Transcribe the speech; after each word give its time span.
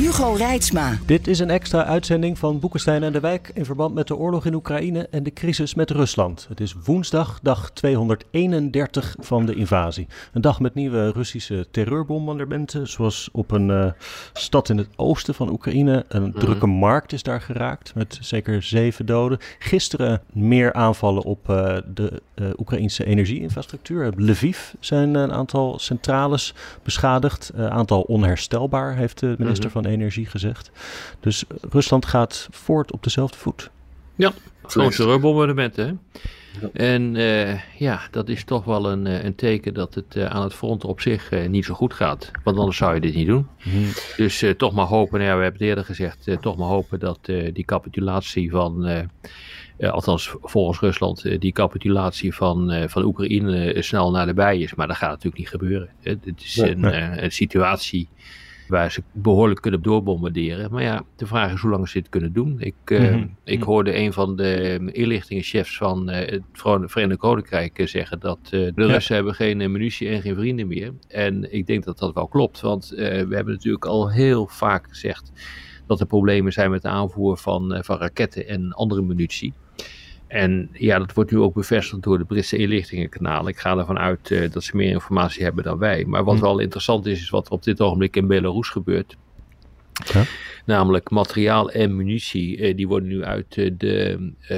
Hugo 0.00 0.32
Reitsma. 0.32 0.98
Dit 1.06 1.26
is 1.26 1.38
een 1.38 1.50
extra 1.50 1.84
uitzending 1.84 2.38
van 2.38 2.60
Boekenstein 2.60 3.02
en 3.02 3.12
de 3.12 3.20
Wijk 3.20 3.50
in 3.54 3.64
verband 3.64 3.94
met 3.94 4.06
de 4.06 4.16
oorlog 4.16 4.46
in 4.46 4.54
Oekraïne 4.54 5.08
en 5.10 5.22
de 5.22 5.32
crisis 5.32 5.74
met 5.74 5.90
Rusland. 5.90 6.46
Het 6.48 6.60
is 6.60 6.74
woensdag, 6.84 7.38
dag 7.42 7.70
231 7.70 9.16
van 9.18 9.46
de 9.46 9.54
invasie. 9.54 10.06
Een 10.32 10.40
dag 10.40 10.60
met 10.60 10.74
nieuwe 10.74 11.10
Russische 11.10 11.66
terreurbombardementen, 11.70 12.88
zoals 12.88 13.28
op 13.32 13.50
een 13.50 13.68
uh, 13.68 13.90
stad 14.32 14.68
in 14.68 14.78
het 14.78 14.88
oosten 14.96 15.34
van 15.34 15.50
Oekraïne. 15.50 16.04
Een 16.08 16.22
mm 16.22 16.30
-hmm. 16.30 16.40
drukke 16.40 16.66
markt 16.66 17.12
is 17.12 17.22
daar 17.22 17.40
geraakt, 17.40 17.94
met 17.94 18.18
zeker 18.20 18.62
zeven 18.62 19.06
doden. 19.06 19.38
Gisteren 19.58 20.22
meer 20.32 20.72
aanvallen 20.72 21.22
op 21.22 21.48
uh, 21.48 21.76
de 21.94 22.22
uh, 22.34 22.48
Oekraïnse 22.58 23.04
energieinfrastructuur. 23.04 24.06
Op 24.06 24.18
Lviv 24.18 24.58
zijn 24.78 25.14
een 25.14 25.32
aantal 25.32 25.78
centrales 25.78 26.54
beschadigd. 26.82 27.52
Een 27.54 27.70
aantal 27.70 28.00
onherstelbaar, 28.00 28.96
heeft 28.96 29.18
de 29.18 29.34
minister 29.38 29.64
mm 29.64 29.72
-hmm. 29.72 29.82
van 29.82 29.89
Energie 29.90 30.26
gezegd. 30.26 30.70
Dus 31.20 31.44
Rusland 31.70 32.06
gaat 32.06 32.48
voort 32.50 32.92
op 32.92 33.02
dezelfde 33.02 33.38
voet. 33.38 33.70
Ja, 34.14 34.32
gewoon 34.62 34.90
terreurbombardementen. 34.90 35.86
Hè? 35.86 35.92
Ja. 36.60 36.68
En 36.72 37.14
uh, 37.14 37.78
ja, 37.78 38.00
dat 38.10 38.28
is 38.28 38.44
toch 38.44 38.64
wel 38.64 38.90
een, 38.90 39.26
een 39.26 39.34
teken 39.34 39.74
dat 39.74 39.94
het 39.94 40.14
uh, 40.16 40.24
aan 40.24 40.42
het 40.42 40.54
front 40.54 40.84
op 40.84 41.00
zich 41.00 41.32
uh, 41.32 41.48
niet 41.48 41.64
zo 41.64 41.74
goed 41.74 41.94
gaat. 41.94 42.30
Want 42.44 42.58
anders 42.58 42.76
zou 42.76 42.94
je 42.94 43.00
dit 43.00 43.14
niet 43.14 43.26
doen. 43.26 43.46
Hmm. 43.58 43.88
Dus 44.16 44.44
toch 44.56 44.72
maar 44.72 44.86
hopen, 44.86 45.18
nou 45.18 45.30
ja, 45.30 45.36
we 45.36 45.42
hebben 45.42 45.60
het 45.60 45.68
eerder 45.68 45.84
gezegd, 45.84 46.28
toch 46.40 46.56
maar 46.56 46.68
hopen 46.68 46.98
dat 46.98 47.18
die 47.52 47.64
capitulatie 47.64 48.50
van, 48.50 49.06
althans 49.80 50.34
volgens 50.42 50.80
Rusland, 50.80 51.40
die 51.40 51.52
capitulatie 51.52 52.34
van, 52.34 52.88
van 52.88 53.04
Oekraïne 53.04 53.82
snel 53.82 54.10
naar 54.10 54.26
de 54.26 54.34
bij 54.34 54.58
is. 54.58 54.74
Maar 54.74 54.86
dat 54.86 54.96
gaat 54.96 55.10
natuurlijk 55.10 55.38
niet 55.38 55.48
gebeuren. 55.48 55.88
Het 56.02 56.42
is 56.42 56.54
nee, 56.56 56.70
een, 56.70 56.80
nee. 56.80 57.22
een 57.22 57.32
situatie 57.32 58.08
waar 58.70 58.92
ze 58.92 59.02
behoorlijk 59.12 59.60
kunnen 59.60 59.82
doorbombarderen. 59.82 60.70
Maar 60.70 60.82
ja, 60.82 61.02
de 61.16 61.26
vraag 61.26 61.52
is 61.52 61.60
hoe 61.60 61.70
lang 61.70 61.88
ze 61.88 61.98
dit 61.98 62.08
kunnen 62.08 62.32
doen. 62.32 62.56
Ik, 62.58 62.74
mm 62.86 62.96
-hmm. 62.96 63.06
uh, 63.06 63.24
ik 63.44 63.62
hoorde 63.62 63.96
een 63.96 64.12
van 64.12 64.36
de 64.36 64.78
inlichtingenchefs 64.92 65.76
van 65.76 66.10
uh, 66.10 66.16
het 66.16 66.42
Verenigd 66.52 67.18
Koninkrijk 67.18 67.78
uh, 67.78 67.86
zeggen 67.86 68.20
dat 68.20 68.38
de 68.50 68.72
ja. 68.74 68.86
Russen 68.86 69.14
hebben 69.14 69.34
geen 69.34 69.72
munitie 69.72 70.08
en 70.08 70.20
geen 70.20 70.34
vrienden 70.34 70.66
meer. 70.66 70.92
En 71.08 71.52
ik 71.52 71.66
denk 71.66 71.84
dat 71.84 71.98
dat 71.98 72.14
wel 72.14 72.28
klopt, 72.28 72.60
want 72.60 72.88
we 72.96 73.04
hebben 73.30 73.52
natuurlijk 73.54 73.84
al 73.84 74.10
heel 74.10 74.46
vaak 74.46 74.86
gezegd 74.88 75.32
dat 75.86 76.00
er 76.00 76.06
problemen 76.06 76.52
zijn 76.52 76.70
met 76.70 76.82
de 76.82 76.88
aanvoer 76.88 77.36
van, 77.36 77.78
van 77.84 77.98
raketten 77.98 78.48
en 78.48 78.72
andere 78.72 79.02
munitie. 79.02 79.52
En 80.30 80.68
ja, 80.72 80.98
dat 80.98 81.12
wordt 81.12 81.30
nu 81.30 81.38
ook 81.38 81.54
bevestigd 81.54 82.02
door 82.02 82.18
de 82.18 82.24
Britse 82.24 82.56
inlichtingenkanalen. 82.56 83.52
Ik 83.52 83.58
ga 83.58 83.76
ervan 83.76 83.98
uit 83.98 84.30
uh, 84.30 84.50
dat 84.50 84.64
ze 84.64 84.76
meer 84.76 84.90
informatie 84.90 85.42
hebben 85.42 85.64
dan 85.64 85.78
wij. 85.78 86.04
Maar 86.04 86.24
wat 86.24 86.36
hm. 86.36 86.40
wel 86.40 86.58
interessant 86.58 87.06
is, 87.06 87.20
is 87.20 87.30
wat 87.30 87.46
er 87.46 87.52
op 87.52 87.62
dit 87.62 87.80
ogenblik 87.80 88.16
in 88.16 88.26
Belarus 88.26 88.68
gebeurt. 88.68 89.16
Ja. 90.12 90.22
Namelijk 90.64 91.10
materiaal 91.10 91.70
en 91.70 91.96
munitie, 91.96 92.56
uh, 92.56 92.76
die 92.76 92.88
worden 92.88 93.08
nu 93.08 93.24
uit 93.24 93.56
uh, 93.56 93.70
de, 93.76 94.32
uh, 94.42 94.48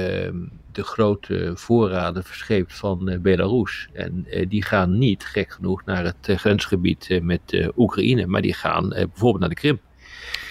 de 0.71 0.83
grote 0.83 1.51
voorraden 1.55 2.23
verscheept 2.23 2.73
van 2.73 3.19
Belarus. 3.21 3.87
En 3.93 4.25
die 4.47 4.63
gaan 4.63 4.97
niet, 4.97 5.25
gek 5.25 5.51
genoeg, 5.51 5.85
naar 5.85 6.03
het 6.03 6.39
grensgebied 6.39 7.19
met 7.21 7.71
Oekraïne, 7.77 8.27
maar 8.27 8.41
die 8.41 8.53
gaan 8.53 8.89
bijvoorbeeld 8.89 9.39
naar 9.39 9.49
de 9.49 9.55
Krim. 9.55 9.79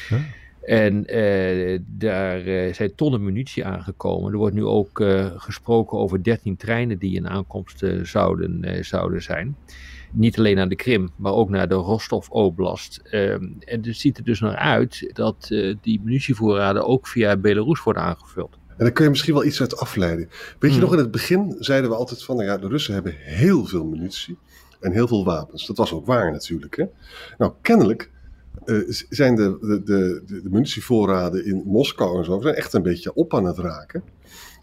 Ja. 0.08 0.20
En 0.62 1.16
uh, 1.16 1.78
daar 1.86 2.46
uh, 2.46 2.74
zijn 2.74 2.94
tonnen 2.94 3.24
munitie 3.24 3.64
aangekomen. 3.64 4.32
Er 4.32 4.38
wordt 4.38 4.54
nu 4.54 4.64
ook 4.64 5.00
uh, 5.00 5.26
gesproken 5.36 5.98
over 5.98 6.22
13 6.22 6.56
treinen 6.56 6.98
die 6.98 7.16
in 7.16 7.28
aankomst 7.28 7.84
zouden, 8.02 8.84
zouden 8.84 9.22
zijn. 9.22 9.56
Niet 10.12 10.38
alleen 10.38 10.56
naar 10.56 10.68
de 10.68 10.76
Krim, 10.76 11.10
maar 11.16 11.32
ook 11.32 11.48
naar 11.48 11.68
de 11.68 11.74
Rostov-Oblast. 11.74 13.00
Ehm, 13.04 13.48
en 13.58 13.84
het 13.84 13.96
ziet 13.96 14.18
er 14.18 14.24
dus 14.24 14.40
naar 14.40 14.56
uit 14.56 15.10
dat 15.12 15.48
die 15.80 16.00
munitievoorraden 16.04 16.86
ook 16.86 17.06
via 17.06 17.36
Belarus 17.36 17.82
worden 17.82 18.02
aangevuld. 18.02 18.58
En 18.68 18.84
daar 18.84 18.92
kun 18.92 19.04
je 19.04 19.10
misschien 19.10 19.34
wel 19.34 19.44
iets 19.44 19.60
uit 19.60 19.76
afleiden. 19.76 20.28
Weet 20.58 20.70
je 20.70 20.70
hmm. 20.70 20.80
nog, 20.80 20.92
in 20.92 20.98
het 20.98 21.10
begin 21.10 21.56
zeiden 21.58 21.90
we 21.90 21.96
altijd 21.96 22.24
van, 22.24 22.36
nou 22.36 22.48
ja, 22.48 22.58
de 22.58 22.68
Russen 22.68 22.94
hebben 22.94 23.14
heel 23.16 23.64
veel 23.64 23.84
munitie 23.84 24.38
en 24.80 24.92
heel 24.92 25.08
veel 25.08 25.24
wapens. 25.24 25.66
Dat 25.66 25.76
was 25.76 25.92
ook 25.92 26.06
waar 26.06 26.32
natuurlijk. 26.32 26.76
Hè? 26.76 26.84
Nou, 27.38 27.52
kennelijk 27.62 28.10
uh, 28.64 28.84
zijn 29.08 29.34
de, 29.36 29.58
de, 29.60 29.82
de, 29.84 30.22
de, 30.26 30.48
munitievoorraden 30.50 31.46
in 31.46 31.62
Moskou 31.66 32.18
en 32.18 32.24
zo 32.24 32.40
zijn 32.40 32.54
echt 32.54 32.72
een 32.72 32.82
beetje 32.82 33.14
op 33.14 33.34
aan 33.34 33.44
het 33.44 33.58
raken. 33.58 34.02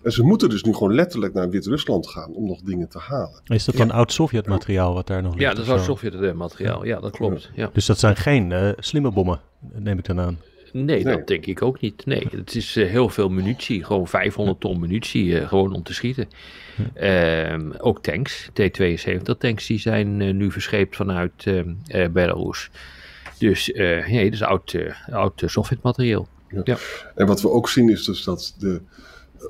En 0.03 0.11
ze 0.11 0.23
moeten 0.23 0.49
dus 0.49 0.63
nu 0.63 0.73
gewoon 0.73 0.93
letterlijk 0.93 1.33
naar 1.33 1.49
Wit-Rusland 1.49 2.07
gaan 2.07 2.33
om 2.33 2.47
nog 2.47 2.61
dingen 2.61 2.89
te 2.89 2.99
halen. 2.99 3.41
Is 3.45 3.65
dat 3.65 3.75
dan 3.75 3.87
ja. 3.87 3.93
oud-Sovjet-materiaal 3.93 4.93
wat 4.93 5.07
daar 5.07 5.21
nog 5.21 5.31
ligt? 5.31 5.43
Ja, 5.43 5.53
dat 5.53 5.65
is 5.65 5.71
oud-Sovjet-materiaal. 5.71 6.85
Ja, 6.85 6.99
dat 6.99 7.11
klopt. 7.11 7.51
Ja. 7.55 7.69
Dus 7.73 7.85
dat 7.85 7.99
zijn 7.99 8.15
geen 8.15 8.51
uh, 8.51 8.69
slimme 8.77 9.11
bommen, 9.11 9.39
neem 9.73 9.97
ik 9.97 10.05
dan 10.05 10.19
aan. 10.19 10.37
Nee, 10.73 11.03
nee, 11.03 11.15
dat 11.17 11.27
denk 11.27 11.45
ik 11.45 11.61
ook 11.61 11.81
niet. 11.81 12.05
Nee, 12.05 12.27
het 12.31 12.55
is 12.55 12.77
uh, 12.77 12.89
heel 12.89 13.09
veel 13.09 13.29
munitie. 13.29 13.83
Gewoon 13.83 14.07
500 14.07 14.59
ton 14.59 14.79
munitie, 14.79 15.25
uh, 15.25 15.47
gewoon 15.47 15.73
om 15.73 15.83
te 15.83 15.93
schieten. 15.93 16.27
Uh, 17.01 17.55
ook 17.77 18.03
tanks, 18.03 18.49
T-72 18.53 19.37
tanks, 19.37 19.67
die 19.67 19.79
zijn 19.79 20.37
nu 20.37 20.51
verscheept 20.51 20.95
vanuit 20.95 21.47
Belarus. 22.11 22.69
Dus 23.39 23.69
uh, 23.69 24.07
nee, 24.07 24.23
dat 24.23 24.33
is 24.33 24.43
oud, 24.43 24.73
uh, 24.73 24.93
oud 25.11 25.43
Sovjetmateriaal. 25.45 26.27
Ja. 26.49 26.61
ja. 26.63 26.77
En 27.15 27.27
wat 27.27 27.41
we 27.41 27.49
ook 27.49 27.69
zien 27.69 27.89
is 27.89 28.05
dus 28.05 28.23
dat 28.23 28.55
de 28.57 28.81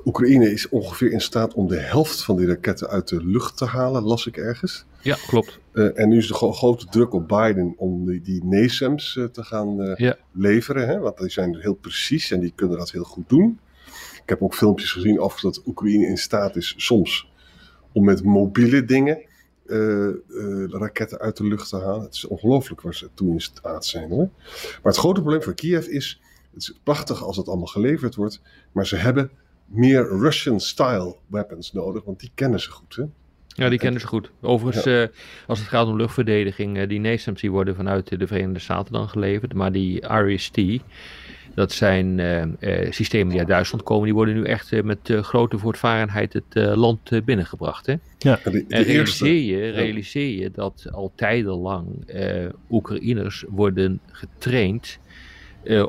Oekraïne 0.04 0.52
is 0.52 0.68
ongeveer 0.68 1.12
in 1.12 1.20
staat 1.20 1.54
om 1.54 1.68
de 1.68 1.78
helft 1.78 2.24
van 2.24 2.36
die 2.36 2.46
raketten 2.46 2.88
uit 2.88 3.08
de 3.08 3.24
lucht 3.24 3.56
te 3.56 3.64
halen, 3.64 4.02
las 4.02 4.26
ik 4.26 4.36
ergens. 4.36 4.84
Ja, 5.02 5.16
klopt. 5.26 5.58
Uh, 5.72 5.98
en 5.98 6.08
nu 6.08 6.18
is 6.18 6.28
de 6.28 6.34
grote 6.34 6.86
druk 6.86 7.12
op 7.12 7.28
Biden 7.28 7.74
om 7.76 8.06
die, 8.06 8.22
die 8.22 8.44
NASAMS 8.44 9.16
uh, 9.16 9.24
te 9.24 9.42
gaan 9.42 9.80
uh, 9.80 9.96
ja. 9.96 10.16
leveren. 10.32 10.88
Hè? 10.88 10.98
Want 10.98 11.18
die 11.18 11.30
zijn 11.30 11.56
heel 11.56 11.74
precies 11.74 12.30
en 12.30 12.40
die 12.40 12.52
kunnen 12.54 12.78
dat 12.78 12.90
heel 12.90 13.04
goed 13.04 13.28
doen. 13.28 13.58
Ik 14.22 14.28
heb 14.28 14.42
ook 14.42 14.54
filmpjes 14.54 14.92
gezien 14.92 15.20
over 15.20 15.40
dat 15.40 15.62
Oekraïne 15.66 16.06
in 16.06 16.16
staat 16.18 16.56
is 16.56 16.74
soms 16.76 17.30
om 17.92 18.04
met 18.04 18.24
mobiele 18.24 18.84
dingen 18.84 19.18
uh, 19.70 20.14
uh, 20.28 20.68
raketten 20.68 21.18
uit 21.18 21.36
de 21.36 21.46
lucht 21.46 21.68
te 21.68 21.76
halen. 21.76 22.02
Het 22.02 22.14
is 22.14 22.26
ongelooflijk 22.26 22.80
waar 22.80 22.94
ze 22.94 23.08
toen 23.14 23.32
in 23.32 23.40
staat 23.40 23.86
zijn 23.86 24.10
hoor. 24.10 24.28
Maar 24.52 24.92
het 24.92 24.96
grote 24.96 25.20
probleem 25.20 25.42
voor 25.42 25.54
Kiev 25.54 25.86
is, 25.86 26.20
het 26.52 26.62
is 26.62 26.74
prachtig 26.82 27.22
als 27.22 27.36
het 27.36 27.48
allemaal 27.48 27.66
geleverd 27.66 28.14
wordt, 28.14 28.40
maar 28.72 28.86
ze 28.86 28.96
hebben 28.96 29.30
meer 29.64 30.08
Russian-style 30.08 31.16
weapons 31.26 31.72
nodig, 31.72 32.04
want 32.04 32.20
die 32.20 32.30
kennen 32.34 32.60
ze 32.60 32.70
goed 32.70 32.96
hè. 32.96 33.04
Ja, 33.46 33.68
die 33.68 33.78
kennen 33.78 34.00
ze 34.00 34.06
goed. 34.06 34.30
Overigens, 34.40 34.84
ja. 34.84 35.02
uh, 35.02 35.08
als 35.46 35.58
het 35.58 35.68
gaat 35.68 35.86
om 35.86 35.96
luchtverdediging, 35.96 36.86
die 36.86 37.00
NASAMS 37.00 37.40
die 37.40 37.50
worden 37.50 37.74
vanuit 37.74 38.18
de 38.18 38.26
Verenigde 38.26 38.58
Staten 38.58 38.92
dan 38.92 39.08
geleverd. 39.08 39.54
Maar 39.54 39.72
die 39.72 40.06
RST, 40.06 40.56
dat 41.54 41.72
zijn 41.72 42.18
uh, 42.18 42.90
systemen 42.90 43.28
die 43.28 43.38
uit 43.38 43.48
Duitsland 43.48 43.84
komen, 43.84 44.04
die 44.04 44.14
worden 44.14 44.34
nu 44.34 44.44
echt 44.44 44.82
met 44.82 44.98
grote 45.20 45.58
voortvarenheid 45.58 46.32
het 46.32 46.76
land 46.76 47.24
binnengebracht. 47.24 47.86
Hè? 47.86 47.94
Ja, 48.18 48.38
die 48.44 48.64
en 48.68 48.82
realiseer 48.82 49.42
je, 49.42 49.70
realiseer 49.70 50.40
je 50.40 50.50
dat 50.50 50.86
al 50.92 51.12
tijdenlang 51.14 51.86
Oekraïners 52.70 53.44
worden 53.48 54.00
getraind 54.10 54.98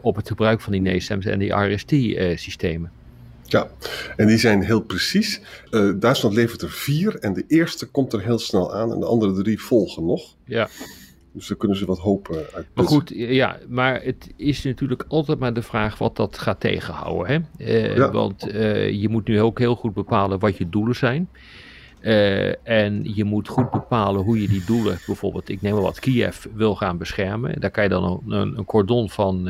op 0.02 0.16
het 0.16 0.28
gebruik 0.28 0.62
van 0.62 0.72
die 0.72 0.82
NASAMS 0.82 1.26
en 1.26 1.40
die 1.40 1.54
RST-systemen. 1.54 2.92
Ja, 3.52 3.68
en 4.16 4.28
die 4.28 4.38
zijn 4.38 4.64
heel 4.64 4.82
precies. 4.82 5.42
Uh, 5.72 5.94
Duitsland 6.00 6.36
levert 6.36 6.62
er 6.62 6.72
vier 6.72 7.16
en 7.16 7.34
de 7.34 7.44
eerste 7.48 7.86
komt 7.86 8.14
er 8.14 8.22
heel 8.22 8.40
snel 8.40 8.74
aan 8.74 8.92
en 8.92 9.00
de 9.00 9.06
andere 9.06 9.44
drie 9.44 9.62
volgen 9.62 10.06
nog. 10.06 10.36
Ja. 10.46 10.70
Dus 11.34 11.48
daar 11.48 11.58
kunnen 11.58 11.78
ze 11.78 11.86
wat 11.86 12.00
hopen 12.00 12.46
uit. 12.54 12.68
Maar 12.74 12.86
goed, 12.86 13.12
ja, 13.16 13.58
maar 13.68 14.02
het 14.04 14.34
is 14.36 14.64
natuurlijk 14.64 15.06
altijd 15.08 15.40
maar 15.40 15.54
de 15.54 15.62
vraag 15.62 15.98
wat 15.98 16.16
dat 16.16 16.38
gaat 16.38 16.60
tegenhouden. 16.60 17.48
Hè? 17.58 17.66
Uh, 17.66 17.96
ja. 17.96 18.12
Want 18.12 18.54
uh, 18.54 18.92
je 19.02 19.10
moet 19.10 19.28
nu 19.28 19.42
ook 19.42 19.60
heel 19.60 19.76
goed 19.76 19.94
bepalen 19.94 20.40
wat 20.40 20.58
je 20.58 20.70
doelen 20.70 20.96
zijn. 20.96 21.30
Uh, 22.02 22.68
en 22.68 23.02
je 23.16 23.24
moet 23.24 23.48
goed 23.48 23.72
bepalen 23.72 24.24
hoe 24.24 24.42
je 24.42 24.48
die 24.48 24.66
doelen, 24.66 25.00
bijvoorbeeld, 25.06 25.50
ik 25.50 25.62
neem 25.62 25.74
maar 25.74 25.82
wat, 25.82 26.00
Kiev 26.00 26.46
wil 26.54 26.76
gaan 26.76 26.98
beschermen. 26.98 27.60
Daar 27.60 27.72
kan 27.72 27.84
je 27.84 27.90
dan 27.90 28.24
een, 28.28 28.58
een 28.58 28.66
cordon 28.66 29.10
van 29.10 29.50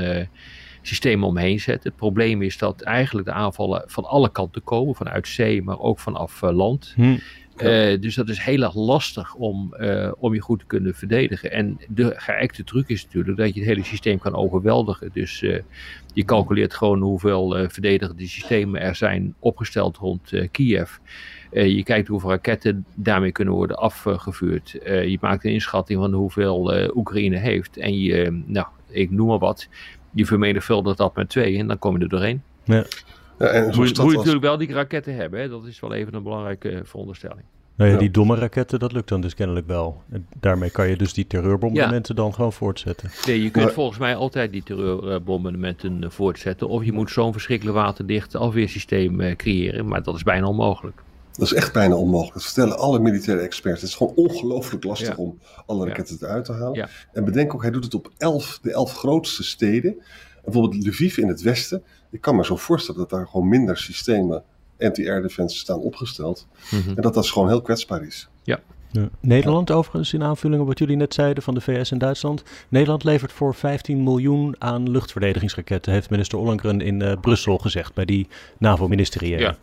systemen 0.81 1.27
omheen 1.27 1.59
zetten. 1.59 1.89
Het 1.89 1.99
probleem 1.99 2.41
is 2.41 2.57
dat 2.57 2.81
eigenlijk 2.81 3.27
de 3.27 3.33
aanvallen 3.33 3.83
van 3.85 4.05
alle 4.05 4.31
kanten 4.31 4.63
komen, 4.63 4.95
vanuit 4.95 5.27
zee, 5.27 5.63
maar 5.63 5.79
ook 5.79 5.99
vanaf 5.99 6.41
uh, 6.41 6.51
land. 6.51 6.95
Hm. 7.61 7.99
dus 7.99 8.15
dat 8.15 8.29
is 8.29 8.39
heel 8.39 8.61
erg 8.61 8.75
lastig 8.75 9.35
om, 9.35 9.75
om 10.19 10.33
je 10.33 10.39
goed 10.39 10.59
te 10.59 10.65
kunnen 10.65 10.95
verdedigen. 10.95 11.51
En 11.51 11.77
de 11.87 12.13
geëikte 12.15 12.63
truc 12.63 12.87
is 12.87 13.03
natuurlijk 13.05 13.37
dat 13.37 13.53
je 13.53 13.59
het 13.59 13.69
hele 13.69 13.83
systeem 13.83 14.19
kan 14.19 14.35
overweldigen. 14.35 15.09
Dus 15.13 15.39
je 16.13 16.25
calculeert 16.25 16.73
gewoon 16.73 17.01
hoeveel 17.01 17.69
verdedigende 17.69 18.27
systemen 18.27 18.81
er 18.81 18.95
zijn 18.95 19.35
opgesteld 19.39 19.97
rond 19.97 20.31
Kiev. 20.51 20.91
je 21.51 21.83
kijkt 21.83 22.07
hoeveel 22.07 22.29
raketten 22.29 22.85
daarmee 22.95 23.31
kunnen 23.31 23.53
worden 23.53 23.77
afgevuurd. 23.77 24.71
je 24.83 25.17
maakt 25.21 25.45
een 25.45 25.51
inschatting 25.51 25.99
van 25.99 26.13
hoeveel 26.13 26.89
Oekraïne 26.95 27.37
heeft. 27.37 27.77
En 27.77 27.99
je, 27.99 28.41
nou, 28.45 28.67
ik 28.89 29.11
noem 29.11 29.27
maar 29.27 29.39
wat. 29.39 29.67
Je 30.13 30.25
vermenigvuldigt 30.25 30.97
dat 30.97 31.15
met 31.15 31.29
twee 31.29 31.57
en 31.57 31.67
dan 31.67 31.79
kom 31.79 31.97
je 31.97 32.03
er 32.03 32.09
doorheen. 32.09 32.41
Ja. 32.63 32.85
Ja, 33.41 33.47
en 33.47 33.65
moet, 33.65 33.73
je, 33.73 34.01
moet 34.01 34.11
je 34.11 34.17
natuurlijk 34.17 34.43
wel 34.43 34.57
die 34.57 34.73
raketten 34.73 35.15
hebben. 35.15 35.39
Hè? 35.39 35.49
Dat 35.49 35.65
is 35.65 35.79
wel 35.79 35.93
even 35.93 36.13
een 36.13 36.23
belangrijke 36.23 36.81
veronderstelling. 36.83 37.43
Nou 37.75 37.91
ja, 37.93 37.97
die 37.97 38.11
domme 38.11 38.35
raketten, 38.35 38.79
dat 38.79 38.91
lukt 38.91 39.09
dan 39.09 39.21
dus 39.21 39.35
kennelijk 39.35 39.67
wel. 39.67 40.01
En 40.11 40.27
daarmee 40.39 40.69
kan 40.69 40.87
je 40.87 40.95
dus 40.95 41.13
die 41.13 41.27
terreurbombardementen 41.27 42.15
dan 42.15 42.33
gewoon 42.33 42.53
voortzetten. 42.53 43.11
Nee, 43.25 43.43
je 43.43 43.49
kunt 43.49 43.71
volgens 43.71 43.99
mij 43.99 44.15
altijd 44.15 44.51
die 44.51 44.63
terreurbombardementen 44.63 46.03
eh, 46.03 46.09
voortzetten. 46.09 46.67
Of 46.67 46.83
je 46.83 46.91
moet 46.91 47.11
zo'n 47.11 47.31
verschrikkelijk 47.31 47.77
waterdicht 47.77 48.35
afweersysteem 48.35 49.21
uh, 49.21 49.35
creëren. 49.35 49.87
Maar 49.87 50.03
dat 50.03 50.15
is 50.15 50.23
bijna 50.23 50.47
onmogelijk. 50.47 51.01
Dat 51.31 51.45
is 51.45 51.53
echt 51.53 51.73
bijna 51.73 51.95
onmogelijk. 51.95 52.33
Dat 52.33 52.43
vertellen 52.43 52.77
alle 52.77 52.99
militaire 52.99 53.43
experts. 53.43 53.81
Het 53.81 53.89
is 53.89 53.95
gewoon 53.95 54.13
ongelooflijk 54.15 54.83
lastig 54.83 55.17
om 55.17 55.39
alle 55.65 55.87
raketten 55.87 56.17
eruit 56.21 56.45
te 56.45 56.53
halen. 56.53 56.89
En 57.13 57.25
bedenk 57.25 57.53
ook, 57.53 57.61
hij 57.61 57.71
doet 57.71 57.83
het 57.83 57.93
op 57.93 58.11
elf, 58.17 58.59
de 58.61 58.71
elf 58.71 58.93
grootste 58.93 59.43
steden. 59.43 59.95
Bijvoorbeeld 60.43 60.85
Lviv 60.85 61.17
in 61.17 61.27
het 61.27 61.41
westen. 61.41 61.83
Ik 62.11 62.21
kan 62.21 62.35
me 62.35 62.45
zo 62.45 62.55
voorstellen 62.55 62.99
dat 62.99 63.09
daar 63.09 63.27
gewoon 63.27 63.47
minder 63.47 63.77
systemen 63.77 64.43
anti-air 64.79 65.21
defense 65.21 65.57
staan 65.57 65.79
opgesteld. 65.79 66.47
Mhm. 66.71 66.89
En 66.89 67.01
dat 67.01 67.13
dat 67.13 67.29
gewoon 67.29 67.47
heel 67.47 67.61
kwetsbaar 67.61 68.03
is. 68.03 68.29
Ja. 68.43 68.59
ja. 68.91 69.09
Nederland 69.19 69.71
overigens, 69.71 70.13
in 70.13 70.23
aanvulling 70.23 70.61
op 70.61 70.67
wat 70.67 70.79
jullie 70.79 70.95
net 70.95 71.13
zeiden 71.13 71.43
van 71.43 71.53
de 71.53 71.61
VS 71.61 71.91
en 71.91 71.97
Duitsland. 71.97 72.43
Nederland 72.69 73.03
levert 73.03 73.31
voor 73.31 73.55
15 73.55 74.03
miljoen 74.03 74.55
aan 74.59 74.89
luchtverdedigingsraketten, 74.89 75.93
heeft 75.93 76.09
minister 76.09 76.37
Ollengren 76.37 76.81
in 76.81 77.01
uh, 77.01 77.13
Brussel 77.21 77.57
gezegd 77.57 77.93
bij 77.93 78.05
die 78.05 78.27
NAVO-ministeriële. 78.57 79.41
Ja. 79.41 79.55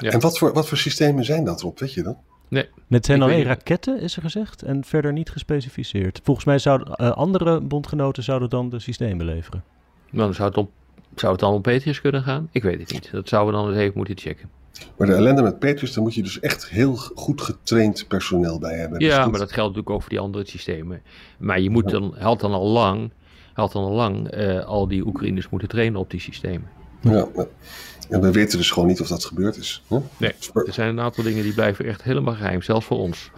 ja. 0.00 0.10
En 0.10 0.20
wat 0.20 0.38
voor, 0.38 0.52
wat 0.52 0.68
voor 0.68 0.78
systemen 0.78 1.24
zijn 1.24 1.44
dat 1.44 1.60
erop, 1.60 1.78
weet 1.78 1.92
je 1.92 2.02
dan? 2.02 2.16
Nee. 2.48 2.68
Het 2.88 3.06
zijn 3.06 3.22
alleen 3.22 3.42
raketten, 3.42 4.00
is 4.00 4.16
er 4.16 4.22
gezegd, 4.22 4.62
en 4.62 4.84
verder 4.84 5.12
niet 5.12 5.30
gespecificeerd. 5.30 6.20
Volgens 6.22 6.46
mij 6.46 6.58
zouden 6.58 6.88
uh, 7.00 7.10
andere 7.10 7.60
bondgenoten 7.60 8.22
zouden 8.22 8.48
dan 8.50 8.68
de 8.68 8.78
systemen 8.78 9.26
leveren. 9.26 9.64
Dan 10.12 10.34
zou 10.34 10.48
het, 10.48 10.58
om, 10.58 10.70
zou 11.14 11.32
het 11.32 11.40
dan 11.40 11.52
om 11.52 11.60
Patriots 11.60 12.00
kunnen 12.00 12.22
gaan? 12.22 12.48
Ik 12.52 12.62
weet 12.62 12.80
het 12.80 12.92
niet. 12.92 13.10
Dat 13.12 13.28
zouden 13.28 13.54
we 13.54 13.60
dan 13.60 13.70
eens 13.70 13.80
even 13.80 13.96
moeten 13.96 14.18
checken. 14.18 14.48
Maar 14.96 15.06
de 15.06 15.14
ellende 15.14 15.42
met 15.42 15.58
Patriots, 15.58 15.94
daar 15.94 16.02
moet 16.02 16.14
je 16.14 16.22
dus 16.22 16.40
echt 16.40 16.68
heel 16.68 16.96
goed 16.96 17.40
getraind 17.40 18.04
personeel 18.08 18.58
bij 18.58 18.76
hebben. 18.76 19.00
Ja, 19.00 19.26
maar 19.26 19.38
dat 19.38 19.52
geldt 19.52 19.56
natuurlijk 19.56 19.90
ook 19.90 20.00
voor 20.00 20.10
die 20.10 20.20
andere 20.20 20.46
systemen. 20.46 21.02
Maar 21.38 21.60
je 21.60 21.70
moet 21.70 21.90
dan, 21.90 22.14
had 22.18 22.40
dan 22.40 22.52
al 22.52 22.66
lang, 22.66 23.10
had 23.52 23.72
dan 23.72 23.84
al 23.84 23.92
lang 23.92 24.36
uh, 24.36 24.64
al 24.64 24.88
die 24.88 25.06
Oekraïners 25.06 25.48
moeten 25.48 25.68
trainen 25.68 26.00
op 26.00 26.10
die 26.10 26.20
systemen. 26.20 26.68
Ja, 27.00 27.28
en 28.12 28.20
we 28.20 28.32
weten 28.32 28.58
dus 28.58 28.70
gewoon 28.70 28.88
niet 28.88 29.00
of 29.00 29.08
dat 29.08 29.24
gebeurd 29.24 29.56
is. 29.56 29.82
Hè? 29.88 29.98
Nee, 30.16 30.32
er 30.54 30.72
zijn 30.72 30.88
een 30.88 31.00
aantal 31.00 31.24
dingen 31.24 31.42
die 31.42 31.52
blijven 31.52 31.84
echt 31.84 32.02
helemaal 32.02 32.34
geheim, 32.34 32.62
zelfs 32.62 32.86
voor 32.86 32.98
ons. 32.98 33.30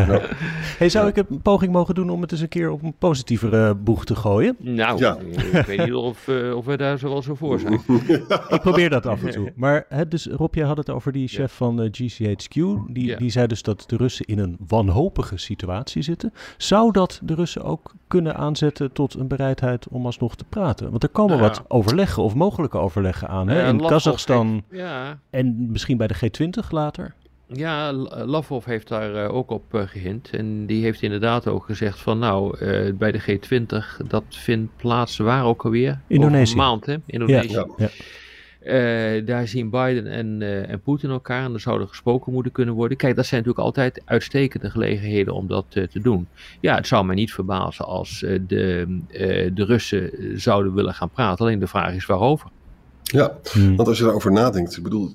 hey, 0.78 0.88
zou 0.88 1.08
ik 1.08 1.16
een 1.16 1.42
poging 1.42 1.72
mogen 1.72 1.94
doen 1.94 2.10
om 2.10 2.20
het 2.20 2.32
eens 2.32 2.40
een 2.40 2.48
keer 2.48 2.70
op 2.70 2.82
een 2.82 2.94
positievere 2.98 3.74
boeg 3.74 4.04
te 4.04 4.16
gooien? 4.16 4.56
Nou, 4.58 4.98
ja. 4.98 5.18
ik 5.52 5.66
weet 5.66 5.84
niet 5.84 5.94
of, 5.94 6.28
uh, 6.28 6.56
of 6.56 6.64
we 6.64 6.76
daar 6.76 6.98
zo 6.98 7.08
wel 7.08 7.22
zo 7.22 7.34
voor 7.34 7.60
zijn. 7.60 7.80
ik 8.48 8.60
probeer 8.60 8.90
dat 8.90 9.06
af 9.06 9.22
en 9.22 9.30
toe. 9.30 9.52
Maar 9.56 9.84
hè, 9.88 10.08
dus 10.08 10.26
Rob, 10.26 10.54
jij 10.54 10.66
had 10.66 10.76
het 10.76 10.90
over 10.90 11.12
die 11.12 11.28
chef 11.28 11.52
van 11.52 11.80
uh, 11.80 11.86
eh, 11.86 11.92
GCHQ. 11.92 12.54
Die, 12.92 13.16
die 13.16 13.30
zei 13.30 13.46
dus 13.46 13.62
dat 13.62 13.84
de 13.86 13.96
Russen 13.96 14.26
in 14.26 14.38
een 14.38 14.56
wanhopige 14.68 15.36
situatie 15.36 16.02
zitten. 16.02 16.32
Zou 16.56 16.92
dat 16.92 17.20
de 17.22 17.34
Russen 17.34 17.62
ook 17.62 17.94
kunnen 18.06 18.36
aanzetten 18.36 18.92
tot 18.92 19.14
een 19.14 19.28
bereidheid 19.28 19.88
om 19.88 20.06
alsnog 20.06 20.36
te 20.36 20.44
praten? 20.48 20.90
Want 20.90 21.02
er 21.02 21.08
komen 21.08 21.38
wat 21.38 21.62
overleggen 21.68 22.22
of 22.22 22.34
mogelijke 22.34 22.78
overleggen 22.78 23.28
aan. 23.28 23.48
Hè? 23.48 23.68
In 23.68 23.78
Kazachstan 24.10 24.62
ja. 24.70 25.18
en 25.30 25.70
misschien 25.70 25.96
bij 25.96 26.06
de 26.06 26.14
G20 26.14 26.68
later. 26.70 27.14
Ja, 27.52 27.92
Lavrov 28.24 28.64
heeft 28.64 28.88
daar 28.88 29.14
uh, 29.14 29.34
ook 29.34 29.50
op 29.50 29.74
uh, 29.74 29.82
gehind. 29.86 30.30
En 30.30 30.66
die 30.66 30.82
heeft 30.82 31.02
inderdaad 31.02 31.46
ook 31.46 31.64
gezegd 31.64 32.00
van 32.00 32.18
nou, 32.18 32.58
uh, 32.58 32.94
bij 32.94 33.12
de 33.12 33.20
G20, 33.20 34.06
dat 34.06 34.24
vindt 34.28 34.76
plaats 34.76 35.16
waar 35.16 35.44
ook 35.44 35.64
alweer? 35.64 36.00
Indonesië. 36.06 36.52
een 36.52 36.58
maand, 36.58 36.86
hè? 36.86 36.96
Indonesië. 37.06 37.52
Ja, 37.52 37.66
ja. 37.76 37.88
Uh, 38.62 39.26
daar 39.26 39.48
zien 39.48 39.70
Biden 39.70 40.06
en, 40.06 40.40
uh, 40.40 40.70
en 40.70 40.80
Poetin 40.80 41.10
elkaar 41.10 41.44
en 41.44 41.54
er 41.54 41.60
zou 41.60 41.80
er 41.80 41.88
gesproken 41.88 42.32
moeten 42.32 42.52
kunnen 42.52 42.74
worden. 42.74 42.96
Kijk, 42.96 43.16
dat 43.16 43.26
zijn 43.26 43.40
natuurlijk 43.40 43.66
altijd 43.66 44.02
uitstekende 44.04 44.70
gelegenheden 44.70 45.34
om 45.34 45.46
dat 45.46 45.64
uh, 45.74 45.84
te 45.84 46.00
doen. 46.00 46.28
Ja, 46.60 46.74
het 46.74 46.86
zou 46.86 47.04
mij 47.04 47.14
niet 47.14 47.32
verbazen 47.32 47.84
als 47.84 48.18
de, 48.20 48.98
de 49.54 49.64
Russen 49.64 50.10
zouden 50.40 50.74
willen 50.74 50.94
gaan 50.94 51.10
praten. 51.10 51.44
Alleen 51.44 51.58
de 51.58 51.66
vraag 51.66 51.94
is 51.94 52.06
waarover. 52.06 52.50
Ja, 53.10 53.38
hmm. 53.52 53.76
want 53.76 53.88
als 53.88 53.98
je 53.98 54.04
daarover 54.04 54.32
nadenkt, 54.32 54.76
ik 54.76 54.82
bedoel, 54.82 55.12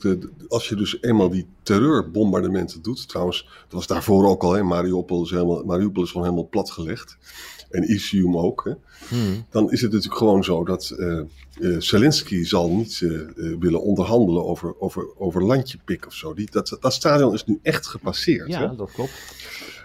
als 0.48 0.70
je 0.70 0.76
dus 0.76 1.02
eenmaal 1.02 1.30
die 1.30 1.48
terreurbombardementen 1.64 2.82
doet, 2.82 3.08
trouwens, 3.08 3.44
dat 3.44 3.72
was 3.74 3.88
daarvoor 3.88 4.28
ook 4.28 4.44
al, 4.44 4.54
hè, 4.54 4.64
Mariupol 4.64 5.24
is, 5.24 5.30
helemaal, 5.30 5.64
Mariupol 5.64 6.04
is 6.04 6.12
gewoon 6.12 6.26
helemaal 6.26 6.50
platgelegd, 6.50 7.18
en 7.70 7.92
Isium 7.92 8.38
ook, 8.38 8.64
hè, 8.64 8.74
hmm. 9.16 9.46
dan 9.50 9.72
is 9.72 9.82
het 9.82 9.92
natuurlijk 9.92 10.18
gewoon 10.18 10.44
zo 10.44 10.64
dat 10.64 10.94
uh, 10.98 11.20
uh, 11.60 11.80
Zelensky 11.80 12.44
zal 12.44 12.70
niet 12.70 13.00
uh, 13.00 13.22
willen 13.60 13.82
onderhandelen 13.82 14.46
over, 14.46 14.80
over, 14.80 15.18
over 15.18 15.44
landjepik 15.44 16.06
of 16.06 16.14
zo. 16.14 16.34
Die, 16.34 16.48
dat, 16.52 16.78
dat 16.80 16.94
stadion 16.94 17.34
is 17.34 17.46
nu 17.46 17.60
echt 17.62 17.88
gepasseerd. 17.88 18.48
Ja, 18.48 18.70
hè? 18.70 18.76
dat 18.76 18.92
klopt. 18.92 19.12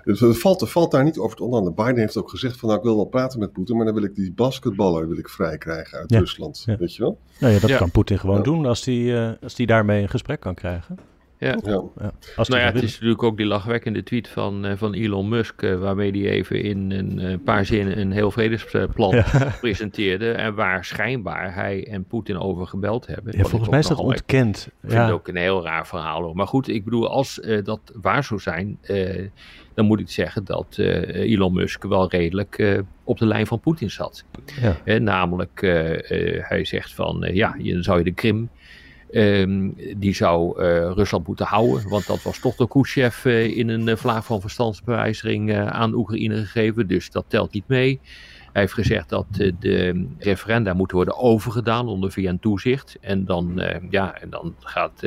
Dus 0.08 0.20
er 0.20 0.34
valt, 0.34 0.70
valt 0.70 0.90
daar 0.90 1.04
niet 1.04 1.18
over 1.18 1.36
te 1.36 1.42
onderhandelen. 1.42 1.84
Biden 1.84 2.00
heeft 2.00 2.16
ook 2.16 2.30
gezegd 2.30 2.56
van 2.56 2.68
nou, 2.68 2.80
ik 2.80 2.86
wil 2.86 2.96
wel 2.96 3.04
praten 3.04 3.38
met 3.38 3.52
Poetin, 3.52 3.76
maar 3.76 3.84
dan 3.84 3.94
wil 3.94 4.04
ik 4.04 4.14
die 4.14 4.32
basketballer 4.32 5.08
wil 5.08 5.18
ik 5.18 5.28
vrij 5.28 5.58
krijgen 5.58 5.98
uit 5.98 6.12
Rusland. 6.12 6.64
Weet 6.78 6.94
je 6.94 7.02
wel? 7.02 7.18
Nou 7.38 7.52
ja, 7.52 7.60
dat 7.60 7.76
kan 7.76 7.90
Poetin 7.90 8.18
gewoon 8.18 8.42
doen 8.42 8.66
als 8.66 8.84
hij 8.84 8.94
uh, 8.94 9.30
als 9.42 9.54
die 9.54 9.66
daarmee 9.66 10.02
een 10.02 10.08
gesprek 10.08 10.40
kan 10.40 10.54
krijgen. 10.54 10.98
Ja. 11.38 11.58
ja. 11.64 12.12
Als 12.36 12.48
nou 12.48 12.60
ja, 12.60 12.66
het 12.66 12.82
is 12.82 12.92
natuurlijk 12.92 13.22
ook 13.22 13.36
die 13.36 13.46
lachwekkende 13.46 14.02
tweet 14.02 14.28
van, 14.28 14.66
uh, 14.66 14.72
van 14.76 14.94
Elon 14.94 15.28
Musk, 15.28 15.62
uh, 15.62 15.78
waarmee 15.78 16.10
hij 16.10 16.30
even 16.30 16.62
in 16.62 16.90
een 16.90 17.42
paar 17.42 17.64
zinnen 17.64 17.98
een 17.98 18.12
heel 18.12 18.30
vredesplan 18.30 19.24
presenteerde. 19.60 20.32
En 20.32 20.54
waar 20.54 20.84
schijnbaar 20.84 21.54
hij 21.54 21.86
en 21.86 22.04
Poetin 22.04 22.38
over 22.38 22.66
gebeld 22.66 23.06
hebben. 23.06 23.36
Ja, 23.36 23.44
volgens 23.44 23.70
mij 23.70 23.78
is 23.78 23.86
dat 23.86 23.98
ontkend. 23.98 24.68
Ik 24.82 24.90
vind 24.90 25.02
het 25.02 25.10
ook 25.10 25.28
een 25.28 25.36
heel 25.36 25.64
raar 25.64 25.86
verhaal. 25.86 26.34
Maar 26.34 26.46
goed, 26.46 26.68
ik 26.68 26.84
bedoel, 26.84 27.08
als 27.08 27.40
dat 27.64 27.80
waar 27.94 28.24
zou 28.24 28.40
zijn, 28.40 28.78
dan 29.78 29.86
moet 29.86 30.00
ik 30.00 30.08
zeggen 30.08 30.44
dat 30.44 30.76
uh, 30.80 31.32
Elon 31.32 31.52
Musk 31.52 31.84
wel 31.84 32.10
redelijk 32.10 32.58
uh, 32.58 32.78
op 33.04 33.18
de 33.18 33.26
lijn 33.26 33.46
van 33.46 33.60
Poetin 33.60 33.90
zat. 33.90 34.24
Ja. 34.60 34.76
Uh, 34.84 35.00
namelijk, 35.00 35.60
hij 36.48 36.64
zegt 36.64 36.94
van 36.94 37.28
ja, 37.32 37.56
dan 37.58 37.82
zou 37.82 37.98
je 37.98 38.04
de 38.04 38.12
Krim. 38.12 38.50
Um, 39.12 39.76
die 39.96 40.14
zou 40.14 40.62
Rusland 40.92 41.26
moeten 41.26 41.46
houden, 41.46 41.88
want 41.88 42.06
dat 42.06 42.22
was 42.22 42.38
toch 42.38 42.56
door 42.56 42.68
Khrushchev 42.68 43.24
in 43.24 43.68
een 43.68 43.98
vlaag 43.98 44.24
van 44.24 44.40
verstandsbewijzering 44.40 45.56
aan 45.56 45.94
Oekraïne 45.94 46.36
gegeven, 46.36 46.88
dus 46.88 47.10
dat 47.10 47.24
telt 47.28 47.52
niet 47.52 47.68
mee. 47.68 48.00
Hij 48.52 48.62
heeft 48.62 48.72
gezegd 48.72 49.08
dat 49.08 49.26
de 49.58 50.06
referenda 50.18 50.72
moeten 50.72 50.96
worden 50.96 51.18
overgedaan 51.18 51.88
onder 51.88 52.12
VN-toezicht. 52.12 52.96
En 53.00 53.24
dan, 53.24 53.62
ja, 53.90 54.20
en 54.20 54.30
dan 54.30 54.54
gaat 54.60 55.02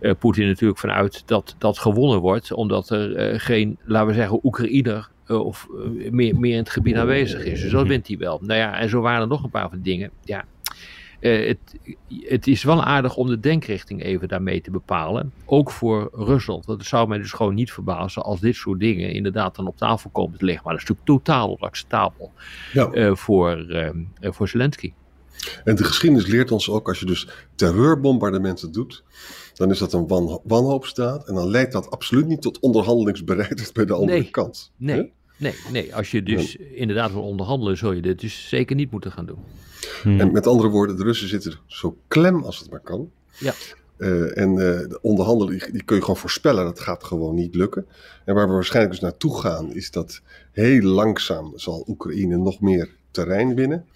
uh, 0.00 0.12
Poetin 0.18 0.46
natuurlijk 0.46 0.80
vanuit 0.80 1.22
dat 1.26 1.54
dat 1.58 1.78
gewonnen 1.78 2.20
wordt, 2.20 2.52
omdat 2.52 2.90
er 2.90 3.32
uh, 3.32 3.38
geen, 3.38 3.78
laten 3.84 4.08
we 4.08 4.14
zeggen, 4.14 4.40
Oekraïner 4.42 5.08
uh, 5.26 5.44
of 5.44 5.68
meer, 6.10 6.38
meer 6.38 6.52
in 6.52 6.58
het 6.58 6.70
gebied 6.70 6.96
aanwezig 6.96 7.44
is. 7.44 7.60
Dus 7.60 7.70
dat 7.70 7.86
wint 7.86 8.06
hij 8.08 8.18
wel. 8.18 8.38
Nou 8.42 8.60
ja, 8.60 8.78
en 8.78 8.88
zo 8.88 9.00
waren 9.00 9.20
er 9.20 9.28
nog 9.28 9.44
een 9.44 9.50
paar 9.50 9.68
van 9.68 9.80
dingen. 9.82 10.10
Ja, 10.24 10.44
het, 11.20 11.58
het, 12.08 12.46
is 12.46 12.62
wel 12.62 12.84
aardig 12.84 13.16
om 13.16 13.26
de 13.26 13.40
denkrichting 13.40 14.02
even 14.02 14.28
daarmee 14.28 14.60
te 14.60 14.70
bepalen. 14.70 15.32
Ook 15.44 15.70
voor 15.70 16.10
Rusland. 16.12 16.66
Want 16.66 16.78
het 16.78 16.88
zou 16.88 17.08
mij 17.08 17.18
dus 17.18 17.32
gewoon 17.32 17.54
niet 17.54 17.72
verbazen 17.72 18.22
als 18.22 18.40
dit 18.40 18.54
soort 18.54 18.80
dingen 18.80 19.12
inderdaad 19.12 19.56
dan 19.56 19.66
op 19.66 19.76
tafel 19.76 20.10
komen 20.10 20.38
te 20.38 20.44
liggen. 20.44 20.64
Maar 20.64 20.72
dat 20.72 20.82
is 20.82 20.88
natuurlijk 20.88 21.24
totaal 21.24 21.56
onacceptabel 21.58 22.32
ja. 22.72 23.14
voor, 23.14 23.66
voor 24.20 24.48
Zelensky. 24.48 24.92
En 25.64 25.76
de 25.76 25.84
geschiedenis 25.84 26.26
leert 26.26 26.50
ons 26.50 26.70
ook, 26.70 26.88
als 26.88 27.00
je 27.00 27.06
dus 27.06 27.28
terreurbombardementen 27.54 28.72
doet, 28.72 29.04
dan 29.54 29.70
is 29.70 29.78
dat 29.78 29.92
een 29.92 30.06
wan 30.06 30.40
wanhoopstaat. 30.44 31.28
En 31.28 31.34
dan 31.34 31.50
leidt 31.50 31.72
dat 31.72 31.90
absoluut 31.90 32.26
niet 32.26 32.42
tot 32.42 32.58
onderhandelingsbereidheid 32.58 33.72
bij 33.72 33.84
de 33.84 33.92
andere 33.92 34.30
kant. 34.30 34.72
Nee, 34.76 35.12
nee, 35.36 35.54
nee. 35.72 35.94
Als 35.94 36.10
je 36.10 36.22
dus 36.22 36.56
inderdaad 36.56 37.12
wil 37.12 37.22
onderhandelen, 37.22 37.76
zul 37.76 37.92
je 37.92 38.02
dit 38.02 38.20
dus 38.20 38.48
zeker 38.48 38.76
niet 38.76 38.90
moeten 38.90 39.12
gaan 39.12 39.26
doen. 39.26 39.38
Hmm. 40.02 40.20
En 40.20 40.32
met 40.32 40.46
andere 40.46 40.68
woorden, 40.68 40.96
de 40.96 41.02
Russen 41.02 41.28
zitten 41.28 41.58
zo 41.66 41.96
klem 42.08 42.42
als 42.42 42.58
het 42.58 42.70
maar 42.70 42.80
kan. 42.80 43.10
Ja. 43.38 43.54
Uh, 43.98 44.38
en 44.38 44.50
uh, 44.50 44.56
de 44.58 44.98
onderhandelen, 45.02 45.58
die, 45.58 45.72
die, 45.72 45.82
kun 45.82 45.96
je 45.96 46.02
gewoon 46.02 46.16
voorspellen, 46.16 46.64
dat 46.64 46.80
gaat 46.80 47.04
gewoon 47.04 47.34
niet 47.34 47.54
lukken. 47.54 47.86
En 48.24 48.34
waar 48.34 48.46
we 48.46 48.52
waarschijnlijk 48.52 48.94
dus 48.94 49.02
naartoe 49.02 49.40
gaan, 49.40 49.74
is 49.74 49.90
dat 49.90 50.20
heel 50.52 50.82
langzaam 50.82 51.52
zal 51.54 51.84
Oekraïne 51.88 52.36
nog 52.36 52.60
meer 52.60 52.90
terrein 53.10 53.54
winnen. 53.54 53.86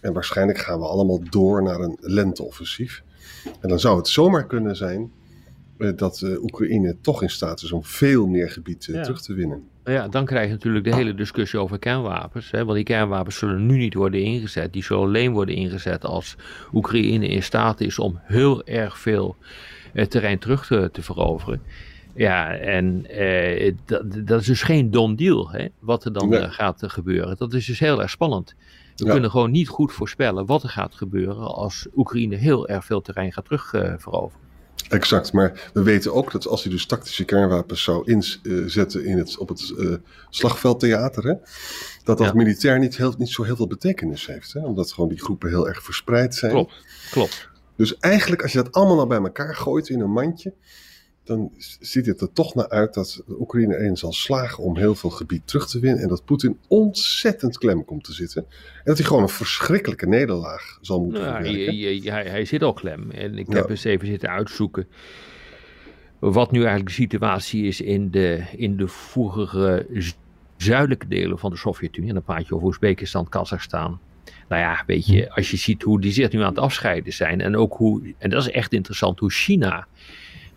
En 0.00 0.12
waarschijnlijk 0.12 0.58
gaan 0.58 0.78
we 0.78 0.86
allemaal 0.86 1.20
door 1.30 1.62
naar 1.62 1.80
een 1.80 1.96
lenteoffensief. 2.00 3.02
En 3.60 3.68
dan 3.68 3.80
zou 3.80 3.96
het 3.96 4.08
zomaar 4.08 4.46
kunnen 4.46 4.76
zijn 4.76 5.12
dat 5.96 6.22
Oekraïne 6.40 6.96
toch 7.00 7.22
in 7.22 7.30
staat 7.30 7.62
is 7.62 7.72
om 7.72 7.84
veel 7.84 8.26
meer 8.26 8.50
gebied 8.50 8.80
terug 8.80 9.22
te 9.22 9.34
winnen. 9.34 9.62
Ja, 9.84 10.08
dan 10.08 10.24
krijg 10.24 10.46
je 10.46 10.52
natuurlijk 10.52 10.84
de 10.84 10.94
hele 10.94 11.14
discussie 11.14 11.58
over 11.58 11.78
kernwapens. 11.78 12.50
Hè, 12.50 12.64
want 12.64 12.76
die 12.76 12.84
kernwapens 12.84 13.38
zullen 13.38 13.66
nu 13.66 13.76
niet 13.76 13.94
worden 13.94 14.22
ingezet. 14.22 14.72
Die 14.72 14.82
zullen 14.82 15.02
alleen 15.02 15.32
worden 15.32 15.54
ingezet 15.54 16.04
als 16.04 16.36
Oekraïne 16.72 17.28
in 17.28 17.42
staat 17.42 17.80
is 17.80 17.98
om 17.98 18.20
heel 18.22 18.64
erg 18.64 18.98
veel 18.98 19.36
terrein 20.08 20.38
terug 20.38 20.66
te, 20.66 20.88
te 20.92 21.02
veroveren. 21.02 21.62
Ja, 22.14 22.56
en 22.56 23.06
eh, 23.06 23.74
dat, 23.84 24.26
dat, 24.26 24.40
is 24.40 24.46
dus 24.46 24.62
geen 24.62 24.90
done 24.90 25.14
deal, 25.14 25.50
hè, 25.50 25.66
wat 25.78 26.04
er 26.04 26.12
dan 26.12 26.34
eh, 26.34 26.52
gaat 26.52 26.82
gebeuren. 26.86 27.36
Dat 27.36 27.52
is 27.52 27.66
dus 27.66 27.78
heel 27.78 28.02
erg 28.02 28.10
spannend. 28.10 28.54
We 28.96 29.10
kunnen 29.10 29.30
gewoon 29.30 29.50
niet 29.50 29.68
goed 29.68 29.92
voorspellen 29.92 30.46
wat 30.46 30.62
er 30.62 30.68
gaat 30.68 30.94
gebeuren 30.94 31.54
als 31.54 31.86
Oekraïne 31.96 32.36
heel 32.36 32.68
erg 32.68 32.84
veel 32.84 33.00
terrein 33.00 33.32
gaat 33.32 33.44
terugveroveren. 33.44 34.45
Exact, 34.88 35.32
maar 35.32 35.70
we 35.72 35.82
weten 35.82 36.14
ook 36.14 36.32
dat 36.32 36.46
als 36.46 36.62
hij 36.62 36.72
dus 36.72 36.86
tactische 36.86 37.24
kernwapens 37.24 37.82
zou 37.82 38.12
inzetten 38.12 39.04
in 39.04 39.18
het, 39.18 39.38
op 39.38 39.48
het 39.48 39.72
uh, 39.76 39.94
slagveldtheater, 40.30 41.26
hè, 41.26 41.34
dat 42.04 42.18
dat 42.18 42.34
militair 42.34 42.78
niet, 42.78 42.96
heel, 42.96 43.14
niet 43.18 43.28
zo 43.28 43.42
heel 43.42 43.56
veel 43.56 43.66
betekenis 43.66 44.26
heeft. 44.26 44.52
Hè, 44.52 44.60
omdat 44.64 44.92
gewoon 44.92 45.08
die 45.08 45.20
groepen 45.20 45.48
heel 45.48 45.68
erg 45.68 45.82
verspreid 45.82 46.34
zijn. 46.34 46.52
Klopt, 46.52 46.74
klopt. 47.10 47.48
Dus 47.76 47.98
eigenlijk 47.98 48.42
als 48.42 48.52
je 48.52 48.62
dat 48.62 48.72
allemaal 48.72 48.96
nou 48.96 49.08
bij 49.08 49.18
elkaar 49.18 49.56
gooit 49.56 49.88
in 49.88 50.00
een 50.00 50.12
mandje, 50.12 50.52
dan 51.26 51.50
ziet 51.80 52.06
het 52.06 52.20
er 52.20 52.32
toch 52.32 52.54
naar 52.54 52.68
uit 52.68 52.94
dat 52.94 53.22
Oekraïne 53.28 53.76
erin 53.76 53.96
zal 53.96 54.12
slagen 54.12 54.64
om 54.64 54.76
heel 54.76 54.94
veel 54.94 55.10
gebied 55.10 55.46
terug 55.46 55.68
te 55.68 55.80
winnen. 55.80 56.02
En 56.02 56.08
dat 56.08 56.24
Poetin 56.24 56.58
ontzettend 56.68 57.58
klem 57.58 57.84
komt 57.84 58.04
te 58.04 58.12
zitten. 58.12 58.42
En 58.42 58.82
dat 58.84 58.96
hij 58.96 59.06
gewoon 59.06 59.22
een 59.22 59.28
verschrikkelijke 59.28 60.06
nederlaag 60.06 60.78
zal 60.80 61.00
moeten 61.00 61.22
nou, 61.22 61.44
verwerken. 61.44 62.12
Hij, 62.12 62.24
hij, 62.24 62.44
zit 62.44 62.62
al 62.62 62.72
klem. 62.72 63.10
En 63.10 63.38
ik 63.38 63.46
heb 63.48 63.70
eens 63.70 63.84
even 63.84 64.06
zitten 64.06 64.30
uitzoeken 64.30 64.86
wat 66.18 66.50
nu 66.50 66.58
eigenlijk 66.58 66.88
de 66.88 67.02
situatie 67.02 67.64
is 67.64 67.80
in 67.80 68.10
de, 68.10 68.42
in 68.56 68.76
de 68.76 68.88
vroegere 68.88 69.86
zuidelijke 70.56 71.08
delen 71.08 71.38
van 71.38 71.50
de 71.50 71.56
Sovjet-Unie. 71.56 72.08
En 72.08 72.14
dan 72.14 72.24
praat 72.24 72.46
je 72.46 72.54
over 72.54 72.66
Oezbekistan, 72.66 73.28
Kazachstan. 73.28 73.98
Nou 74.48 74.62
ja, 74.62 74.82
weet 74.86 75.06
je, 75.06 75.22
hm. 75.22 75.32
als 75.32 75.50
je 75.50 75.56
ziet 75.56 75.82
hoe 75.82 76.00
die 76.00 76.12
zich 76.12 76.30
nu 76.30 76.40
aan 76.40 76.48
het 76.48 76.58
afscheiden 76.58 77.12
zijn. 77.12 77.40
En 77.40 77.56
ook 77.56 77.74
hoe, 77.74 78.14
en 78.18 78.30
dat 78.30 78.42
is 78.42 78.50
echt 78.50 78.72
interessant, 78.72 79.18
hoe 79.18 79.30
China 79.30 79.86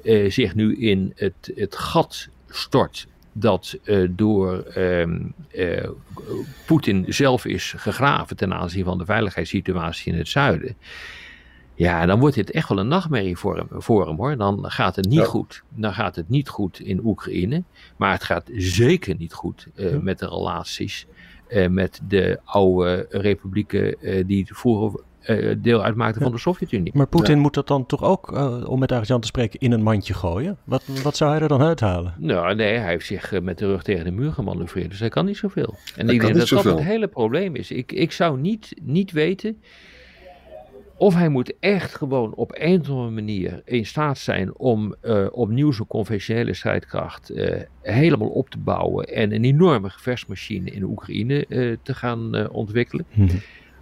uh, 0.03 0.31
zich 0.31 0.55
nu 0.55 0.75
in 0.75 1.13
het, 1.15 1.51
het 1.55 1.75
gat 1.75 2.27
stort 2.49 3.07
dat 3.31 3.77
uh, 3.83 4.07
door 4.11 4.65
uh, 4.77 5.89
Poetin 6.65 7.05
zelf 7.07 7.45
is 7.45 7.73
gegraven 7.77 8.37
ten 8.37 8.53
aanzien 8.53 8.83
van 8.83 8.97
de 8.97 9.05
veiligheidssituatie 9.05 10.11
in 10.11 10.17
het 10.17 10.27
zuiden. 10.27 10.75
Ja, 11.75 12.05
dan 12.05 12.19
wordt 12.19 12.35
dit 12.35 12.51
echt 12.51 12.69
wel 12.69 12.79
een 12.79 12.87
nachtmerrie 12.87 13.37
voor 13.37 13.57
hem, 13.57 13.67
voor 13.71 14.07
hem 14.07 14.15
hoor. 14.15 14.37
Dan 14.37 14.71
gaat 14.71 14.95
het 14.95 15.07
niet 15.07 15.25
goed. 15.25 15.63
Dan 15.69 15.93
gaat 15.93 16.15
het 16.15 16.29
niet 16.29 16.49
goed 16.49 16.79
in 16.79 17.05
Oekraïne. 17.05 17.63
Maar 17.97 18.11
het 18.11 18.23
gaat 18.23 18.49
zeker 18.53 19.15
niet 19.17 19.33
goed 19.33 19.67
met 20.01 20.19
de 20.19 20.27
relaties 20.27 21.07
met 21.69 22.01
de 22.07 22.39
oude 22.43 23.05
republieken 23.09 23.95
die 24.27 24.45
vroeger 24.51 25.01
deel 25.61 25.83
uitmaakte 25.83 26.19
van 26.19 26.31
de 26.31 26.37
Sovjet-Unie. 26.37 26.91
Maar 26.95 27.07
Poetin 27.07 27.39
moet 27.39 27.53
dat 27.53 27.67
dan 27.67 27.85
toch 27.85 28.03
ook, 28.03 28.31
uh, 28.31 28.69
om 28.69 28.79
met 28.79 28.91
Arjan 28.91 29.21
te 29.21 29.27
spreken, 29.27 29.59
in 29.59 29.71
een 29.71 29.83
mandje 29.83 30.13
gooien? 30.13 30.57
Wat, 30.63 30.83
wat 31.03 31.17
zou 31.17 31.31
hij 31.31 31.41
er 31.41 31.47
dan 31.47 31.61
uithalen? 31.61 32.13
Nou, 32.17 32.55
nee, 32.55 32.77
hij 32.77 32.89
heeft 32.89 33.05
zich 33.05 33.31
uh, 33.31 33.41
met 33.41 33.57
de 33.57 33.65
rug 33.65 33.83
tegen 33.83 34.05
de 34.05 34.11
muur 34.11 34.31
gemanoeuvreerd, 34.31 34.89
dus 34.89 34.99
hij 34.99 35.09
kan 35.09 35.25
niet 35.25 35.37
zoveel. 35.37 35.75
En 35.95 36.05
hij 36.05 36.15
ik 36.15 36.21
denk 36.21 36.35
dat 36.35 36.49
dat 36.49 36.63
het 36.63 36.79
hele 36.79 37.07
probleem 37.07 37.55
is. 37.55 37.71
Ik, 37.71 37.91
ik 37.91 38.11
zou 38.11 38.39
niet, 38.39 38.73
niet 38.81 39.11
weten 39.11 39.61
of 40.99 41.13
hij 41.13 41.29
moet 41.29 41.53
echt 41.59 41.95
gewoon 41.95 42.33
op 42.33 42.51
een 42.57 42.81
of 42.81 42.89
andere 42.89 43.09
manier 43.09 43.61
in 43.65 43.85
staat 43.85 44.17
zijn 44.17 44.57
om 44.57 44.95
uh, 45.03 45.27
opnieuw 45.31 45.71
zo'n 45.71 45.87
conventionele 45.87 46.53
strijdkracht 46.53 47.31
uh, 47.31 47.55
helemaal 47.81 48.29
op 48.29 48.49
te 48.49 48.57
bouwen 48.57 49.05
en 49.05 49.33
een 49.33 49.43
enorme 49.43 49.89
gevechtsmachine 49.89 50.71
in 50.71 50.83
Oekraïne 50.83 51.45
uh, 51.47 51.75
te 51.83 51.93
gaan 51.93 52.49
ontwikkelen. 52.49 53.05
Mm 53.13 53.27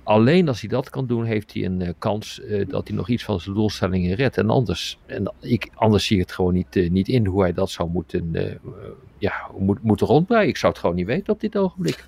Alleen 0.07 0.47
als 0.47 0.61
hij 0.61 0.69
dat 0.69 0.89
kan 0.89 1.07
doen, 1.07 1.23
heeft 1.23 1.53
hij 1.53 1.65
een 1.65 1.79
uh, 1.79 1.89
kans 1.97 2.39
uh, 2.39 2.67
dat 2.67 2.87
hij 2.87 2.97
nog 2.97 3.09
iets 3.09 3.23
van 3.23 3.39
zijn 3.39 3.55
doelstellingen 3.55 4.15
redt. 4.15 4.37
En 4.37 4.49
anders, 4.49 4.99
en 5.05 5.33
ik, 5.39 5.69
anders 5.73 6.05
zie 6.05 6.15
ik 6.15 6.21
het 6.21 6.31
gewoon 6.31 6.53
niet, 6.53 6.75
uh, 6.75 6.89
niet 6.89 7.07
in 7.07 7.25
hoe 7.25 7.41
hij 7.41 7.53
dat 7.53 7.69
zou 7.69 7.89
moeten, 7.89 8.31
ja, 9.17 9.33
moet, 9.57 9.83
moeten 9.83 10.07
rondbreien. 10.07 10.47
Ik 10.47 10.57
zou 10.57 10.71
het 10.71 10.81
gewoon 10.81 10.95
niet 10.95 11.05
weten 11.05 11.33
op 11.33 11.39
dit 11.39 11.57
ogenblik. 11.57 12.05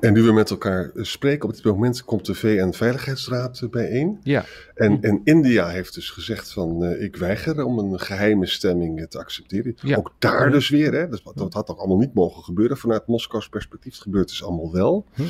En 0.00 0.12
nu 0.12 0.22
we 0.22 0.32
met 0.32 0.50
elkaar 0.50 0.90
spreken, 0.94 1.48
op 1.48 1.54
dit 1.54 1.64
moment 1.64 2.04
komt 2.04 2.26
de 2.26 2.34
VN-veiligheidsraad 2.34 3.62
bijeen. 3.70 4.20
Ja. 4.22 4.44
En, 4.74 4.98
en 5.00 5.20
India 5.24 5.68
heeft 5.68 5.94
dus 5.94 6.10
gezegd 6.10 6.52
van, 6.52 6.84
ik 6.84 7.16
weiger 7.16 7.64
om 7.64 7.78
een 7.78 8.00
geheime 8.00 8.46
stemming 8.46 9.06
te 9.08 9.18
accepteren. 9.18 9.74
Ja. 9.82 9.96
Ook 9.96 10.12
daar 10.18 10.50
dus 10.50 10.68
weer, 10.68 10.92
hè, 10.92 11.08
dat, 11.08 11.22
dat 11.34 11.52
had 11.52 11.66
toch 11.66 11.78
allemaal 11.78 11.98
niet 11.98 12.14
mogen 12.14 12.42
gebeuren 12.42 12.76
vanuit 12.76 13.06
Moskous 13.06 13.48
perspectief. 13.48 13.92
Het 13.92 14.02
gebeurt 14.02 14.28
dus 14.28 14.44
allemaal 14.44 14.72
wel. 14.72 15.06
Hm. 15.14 15.22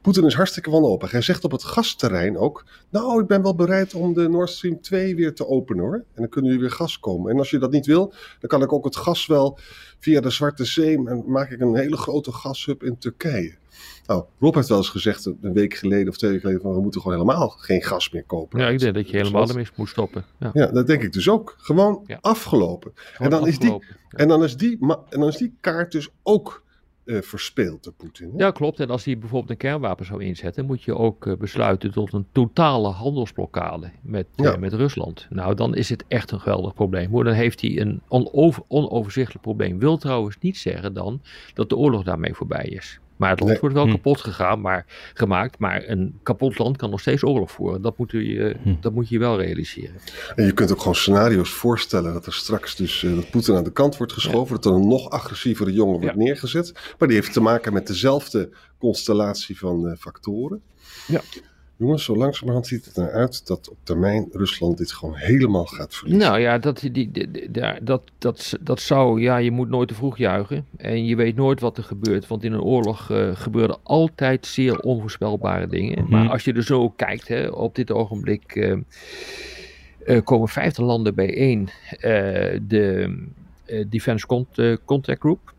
Poetin 0.00 0.24
is 0.24 0.34
hartstikke 0.34 0.70
wanhopig. 0.70 1.10
Hij 1.10 1.22
zegt 1.22 1.44
op 1.44 1.50
het 1.50 1.64
gasterrein 1.64 2.38
ook: 2.38 2.64
Nou, 2.90 3.20
ik 3.20 3.26
ben 3.26 3.42
wel 3.42 3.54
bereid 3.54 3.94
om 3.94 4.14
de 4.14 4.28
Nord 4.28 4.50
Stream 4.50 4.80
2 4.80 5.16
weer 5.16 5.34
te 5.34 5.46
openen 5.46 5.84
hoor. 5.84 5.94
En 5.94 6.04
dan 6.14 6.28
kunnen 6.28 6.50
jullie 6.50 6.66
weer 6.66 6.76
gas 6.76 6.98
komen. 6.98 7.30
En 7.30 7.38
als 7.38 7.50
je 7.50 7.58
dat 7.58 7.70
niet 7.70 7.86
wil, 7.86 8.12
dan 8.38 8.48
kan 8.48 8.62
ik 8.62 8.72
ook 8.72 8.84
het 8.84 8.96
gas 8.96 9.26
wel 9.26 9.58
via 9.98 10.20
de 10.20 10.30
Zwarte 10.30 10.64
Zee. 10.64 11.08
En 11.08 11.24
maak 11.26 11.50
ik 11.50 11.60
een 11.60 11.76
hele 11.76 11.96
grote 11.96 12.32
gashub 12.32 12.82
in 12.82 12.98
Turkije. 12.98 13.58
Nou, 14.06 14.24
Rob 14.38 14.54
heeft 14.54 14.68
wel 14.68 14.78
eens 14.78 14.88
gezegd 14.88 15.24
een 15.24 15.52
week 15.52 15.74
geleden 15.74 16.08
of 16.08 16.16
twee 16.16 16.30
weken 16.30 16.46
geleden: 16.46 16.66
van 16.66 16.76
we 16.76 16.82
moeten 16.82 17.00
gewoon 17.00 17.18
helemaal 17.18 17.48
geen 17.48 17.82
gas 17.82 18.10
meer 18.10 18.24
kopen. 18.24 18.60
Ja, 18.60 18.68
ik 18.68 18.78
denk 18.78 18.94
dat 18.94 19.10
je 19.10 19.16
helemaal 19.16 19.48
ermee 19.48 19.66
moet 19.76 19.88
stoppen. 19.88 20.24
Ja. 20.38 20.50
ja. 20.52 20.66
dat 20.66 20.86
denk 20.86 21.02
ik 21.02 21.12
dus 21.12 21.28
ook. 21.28 21.54
Gewoon 21.58 22.06
afgelopen. 22.20 22.92
en, 23.18 23.30
dan 23.30 23.46
Is 23.46 23.58
die, 23.58 23.84
en, 24.10 24.28
dan 24.28 24.44
is 24.44 24.56
die, 24.56 24.78
en 24.80 25.20
dan 25.20 25.28
is 25.28 25.36
die 25.36 25.54
kaart 25.60 25.92
dus 25.92 26.08
ook 26.22 26.62
uh, 27.04 27.22
verspeelt, 27.22 27.84
de 27.84 27.90
Poetin. 27.90 28.32
Ja, 28.36 28.50
klopt. 28.50 28.80
En 28.80 28.90
als 28.90 29.04
hij 29.04 29.18
bijvoorbeeld 29.18 29.50
een 29.50 29.56
kernwapen 29.56 30.06
zou 30.06 30.24
inzetten, 30.24 30.66
moet 30.66 30.82
je 30.82 30.96
ook 30.96 31.26
uh, 31.26 31.36
besluiten 31.36 31.92
tot 31.92 32.12
een 32.12 32.26
totale 32.32 32.88
handelsblokkade 32.88 33.90
met, 34.02 34.26
uh, 34.36 34.56
met 34.56 34.72
Rusland. 34.72 35.26
Nou, 35.30 35.54
dan 35.54 35.74
is 35.74 35.88
het 35.88 36.04
echt 36.08 36.30
een 36.30 36.40
geweldig 36.40 36.74
probleem. 36.74 37.10
Maar 37.10 37.24
dan 37.24 37.32
heeft 37.32 37.60
hij 37.60 37.80
een 37.80 38.02
onover, 38.08 38.62
onoverzichtelijk 38.68 39.42
probleem. 39.42 39.78
Wil 39.78 39.96
trouwens 39.96 40.36
niet 40.40 40.58
zeggen 40.58 40.94
dan 40.94 41.20
dat 41.54 41.68
de 41.68 41.76
oorlog 41.76 42.02
daarmee 42.02 42.34
voorbij 42.34 42.64
is. 42.64 43.00
Maar 43.20 43.30
het 43.30 43.40
land 43.40 43.58
wordt 43.58 43.74
wel 43.74 43.84
hm. 43.84 43.90
kapot 43.90 44.20
gegaan, 44.20 44.60
maar, 44.60 44.86
gemaakt. 45.14 45.58
Maar 45.58 45.88
een 45.88 46.18
kapot 46.22 46.58
land 46.58 46.76
kan 46.76 46.90
nog 46.90 47.00
steeds 47.00 47.24
oorlog 47.24 47.50
voeren. 47.50 47.82
Dat 47.82 47.98
moet, 47.98 48.10
je, 48.10 48.56
hm. 48.62 48.74
dat 48.80 48.92
moet 48.92 49.08
je 49.08 49.18
wel 49.18 49.40
realiseren. 49.40 49.94
En 50.36 50.44
je 50.44 50.52
kunt 50.52 50.72
ook 50.72 50.78
gewoon 50.78 50.94
scenario's 50.94 51.50
voorstellen 51.50 52.12
dat 52.12 52.26
er 52.26 52.32
straks 52.32 52.76
dus 52.76 53.02
uh, 53.02 53.14
dat 53.14 53.30
Poetin 53.30 53.54
aan 53.54 53.64
de 53.64 53.72
kant 53.72 53.96
wordt 53.96 54.12
geschoven. 54.12 54.54
Dat 54.54 54.64
er 54.64 54.72
een 54.72 54.88
nog 54.88 55.10
agressievere 55.10 55.72
jongen 55.72 56.00
wordt 56.00 56.16
neergezet. 56.16 56.72
Maar 56.98 57.08
die 57.08 57.16
heeft 57.16 57.32
te 57.32 57.40
maken 57.40 57.72
met 57.72 57.86
dezelfde 57.86 58.50
constellatie 58.78 59.58
van 59.58 59.86
uh, 59.86 59.92
factoren. 59.98 60.62
Ja. 61.06 61.20
Jongens, 61.80 62.04
zo 62.04 62.16
langzamerhand 62.16 62.66
ziet 62.66 62.84
het 62.84 62.96
eruit 62.96 63.46
dat 63.46 63.68
op 63.68 63.76
termijn 63.82 64.28
Rusland 64.32 64.78
dit 64.78 64.92
gewoon 64.92 65.14
helemaal 65.14 65.66
gaat 65.66 65.94
verliezen. 65.94 66.28
Nou 66.28 66.40
ja, 66.40 66.58
dat, 66.58 66.78
die, 66.92 67.10
die, 67.10 67.50
dat, 67.82 68.02
dat, 68.18 68.56
dat 68.60 68.80
zou, 68.80 69.20
ja, 69.20 69.36
je 69.36 69.50
moet 69.50 69.68
nooit 69.68 69.88
te 69.88 69.94
vroeg 69.94 70.18
juichen. 70.18 70.66
En 70.76 71.06
je 71.06 71.16
weet 71.16 71.36
nooit 71.36 71.60
wat 71.60 71.76
er 71.76 71.84
gebeurt, 71.84 72.26
want 72.26 72.44
in 72.44 72.52
een 72.52 72.62
oorlog 72.62 73.10
uh, 73.10 73.30
gebeuren 73.36 73.78
altijd 73.82 74.46
zeer 74.46 74.80
onvoorspelbare 74.80 75.66
dingen. 75.66 76.02
Mhm. 76.02 76.10
Maar 76.10 76.28
als 76.28 76.44
je 76.44 76.52
er 76.52 76.64
zo 76.64 76.88
kijkt, 76.88 77.28
hè, 77.28 77.48
op 77.48 77.74
dit 77.74 77.90
ogenblik 77.90 78.54
uh, 78.54 78.76
uh, 80.06 80.20
komen 80.24 80.48
50 80.48 80.84
landen 80.84 81.14
bijeen. 81.14 81.68
de 82.62 83.16
Defense 83.88 84.26
Contact 84.84 85.20
Group. 85.20 85.54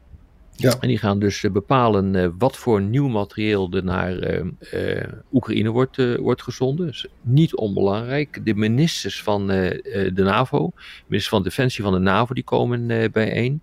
Ja. 0.62 0.78
En 0.80 0.88
die 0.88 0.98
gaan 0.98 1.20
dus 1.20 1.44
eh, 1.44 1.52
bepalen 1.52 2.14
uh, 2.14 2.28
wat 2.38 2.58
voor 2.58 2.82
nieuw 2.82 3.08
materieel 3.08 3.72
er 3.72 3.84
naar 3.84 4.42
uh, 4.74 5.04
Oekraïne 5.34 5.70
wordt, 5.70 6.18
wordt 6.18 6.42
gezonden. 6.42 6.86
Dus 6.88 7.08
niet 7.22 7.56
onbelangrijk. 7.56 8.46
De 8.46 8.56
ministers 8.56 9.24
van 9.24 9.48
de 9.48 10.12
NAVO, 10.16 10.72
ministers 11.08 11.30
van 11.30 11.44
Defensie 11.44 11.84
van 11.84 11.94
de 11.94 12.00
NAVO, 12.00 12.34
die 12.34 12.44
komen 12.44 13.12
bijeen. 13.12 13.62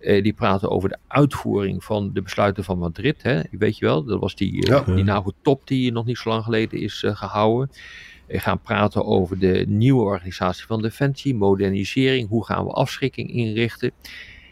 die 0.00 0.32
praten 0.32 0.70
over 0.70 0.88
de 0.88 0.98
uitvoering 1.06 1.84
van 1.84 2.10
de 2.12 2.22
besluiten 2.22 2.64
van 2.64 2.78
Madrid. 2.78 3.22
Hè. 3.22 3.40
Weet 3.50 3.78
je 3.78 3.84
wel, 3.84 4.04
dat 4.04 4.20
was 4.20 4.34
die, 4.34 4.66
ja. 4.66 4.80
die 4.80 5.04
NAVO-top 5.04 5.66
die 5.66 5.92
nog 5.92 6.04
niet 6.04 6.18
zo 6.18 6.28
lang 6.28 6.44
geleden 6.44 6.80
is 6.80 7.04
gehouden. 7.06 7.70
We 8.26 8.38
gaan 8.38 8.60
praten 8.60 9.04
over 9.04 9.38
de 9.38 9.64
nieuwe 9.68 10.02
organisatie 10.02 10.66
van 10.66 10.82
Defensie, 10.82 11.34
modernisering. 11.34 12.28
Hoe 12.28 12.44
gaan 12.44 12.64
we 12.64 12.70
afschrikking 12.70 13.30
inrichten? 13.30 13.90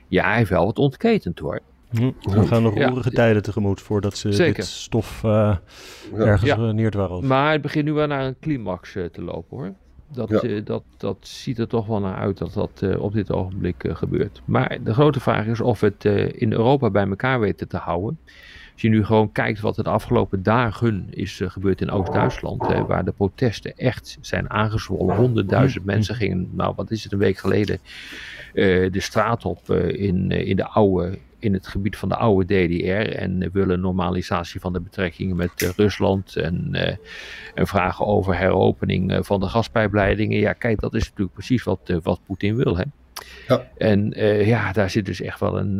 Ja, 0.08 0.24
hij 0.24 0.36
heeft 0.36 0.50
wel 0.50 0.64
wat 0.64 0.78
ontketend 0.78 1.38
hoor. 1.38 1.60
Hm. 1.90 2.10
We 2.20 2.46
gaan 2.46 2.62
nog 2.62 2.74
roerige 2.74 3.10
tijden 3.10 3.42
tegemoet 3.42 3.80
voordat 3.80 4.16
ze 4.16 4.28
dit 4.28 4.64
stof 4.64 5.22
uh, 5.24 5.56
ergens 6.14 6.50
ja. 6.50 6.72
neerdwarrelt. 6.72 7.22
Maar 7.22 7.52
het 7.52 7.62
begint 7.62 7.84
nu 7.84 7.92
wel 7.92 8.06
naar 8.06 8.24
een 8.24 8.36
climax 8.40 8.94
uh, 8.94 9.04
te 9.04 9.22
lopen 9.22 9.56
hoor. 9.56 9.72
Dat, 10.12 10.44
uh, 10.44 10.64
dat, 10.64 10.82
dat 10.96 11.16
ziet 11.20 11.58
er 11.58 11.68
toch 11.68 11.86
wel 11.86 12.00
naar 12.00 12.16
uit 12.16 12.38
dat 12.38 12.52
dat 12.52 12.98
op 12.98 13.12
dit 13.12 13.32
ogenblik 13.32 13.84
gebeurt. 13.88 14.42
Maar 14.44 14.78
de 14.84 14.94
grote 14.94 15.20
vraag 15.20 15.46
is 15.46 15.60
of 15.60 15.80
we 15.80 15.94
het 15.98 16.34
in 16.34 16.52
Europa 16.52 16.90
bij 16.90 17.06
elkaar 17.06 17.40
weten 17.40 17.68
te 17.68 17.76
houden. 17.76 18.18
Als 18.72 18.82
je 18.82 18.88
nu 18.88 19.04
gewoon 19.04 19.32
kijkt 19.32 19.60
wat 19.60 19.76
er 19.76 19.84
de 19.84 19.90
afgelopen 19.90 20.42
dagen 20.42 21.06
is 21.10 21.42
gebeurd 21.44 21.80
in 21.80 21.90
Oost-Duitsland, 21.90 22.62
waar 22.86 23.04
de 23.04 23.12
protesten 23.12 23.76
echt 23.76 24.18
zijn 24.20 24.50
aangezwollen. 24.50 25.16
Honderdduizend 25.16 25.84
mm. 25.84 25.90
mensen 25.90 26.14
gingen, 26.14 26.48
nou 26.52 26.72
wat 26.76 26.90
is 26.90 27.02
het, 27.02 27.12
een 27.12 27.18
week 27.18 27.38
geleden 27.38 27.78
de 28.52 29.00
straat 29.00 29.44
op 29.44 29.70
in, 29.70 30.30
in 30.30 30.56
de 30.56 30.66
oude 30.66 31.18
in 31.38 31.52
het 31.52 31.66
gebied 31.66 31.96
van 31.96 32.08
de 32.08 32.16
oude 32.16 32.44
DDR 32.44 33.16
en 33.16 33.50
willen 33.52 33.80
normalisatie 33.80 34.60
van 34.60 34.72
de 34.72 34.80
betrekkingen 34.80 35.36
met 35.36 35.62
uh, 35.62 35.68
Rusland 35.76 36.36
en, 36.36 36.68
uh, 36.72 36.96
en, 37.54 37.66
vragen 37.66 38.06
over 38.06 38.38
heropening 38.38 39.12
uh, 39.12 39.18
van 39.22 39.40
de 39.40 39.48
gaspijpleidingen. 39.48 40.38
Ja, 40.38 40.52
kijk, 40.52 40.80
dat 40.80 40.94
is 40.94 41.04
natuurlijk 41.04 41.32
precies 41.32 41.62
wat, 41.62 41.92
wat 42.02 42.20
Poetin 42.26 42.56
wil. 42.56 42.76
Hè? 42.76 42.84
Ja. 43.48 43.68
En 43.78 44.12
ja, 44.46 44.72
daar 44.72 44.90
zit 44.90 45.06
dus 45.06 45.20
echt 45.20 45.40
wel 45.40 45.58
een, 45.58 45.78